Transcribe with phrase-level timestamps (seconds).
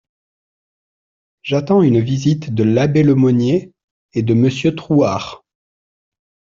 [1.43, 3.71] J'attends une visite de l'abbé Le Monnier
[4.13, 5.45] et de Monsieur Trouard.